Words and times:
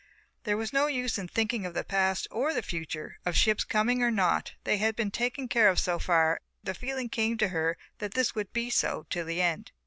There 0.45 0.57
was 0.57 0.73
no 0.73 0.87
use 0.87 1.19
in 1.19 1.27
thinking 1.27 1.63
of 1.63 1.75
the 1.75 1.83
past 1.83 2.27
or 2.31 2.55
the 2.55 2.63
future, 2.63 3.19
of 3.23 3.35
ships 3.37 3.63
coming 3.63 4.01
or 4.01 4.09
not, 4.09 4.53
they 4.63 4.77
had 4.79 4.95
been 4.95 5.11
taken 5.11 5.47
care 5.47 5.69
of 5.69 5.77
so 5.79 5.99
far 5.99 6.37
and 6.37 6.39
the 6.63 6.73
feeling 6.73 7.07
came 7.07 7.37
to 7.37 7.49
her 7.49 7.77
that 7.99 8.15
this 8.15 8.33
would 8.33 8.51
be 8.51 8.71
so 8.71 9.05
to 9.11 9.23
the 9.23 9.43
end. 9.43 9.71